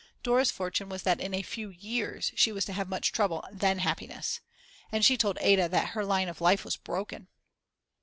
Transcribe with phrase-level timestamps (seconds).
[0.23, 3.59] Dora's fortune was that in a few years she was to have much trouble and
[3.59, 4.39] then happiness.
[4.91, 7.27] And she told Ada that her line of life was broken!!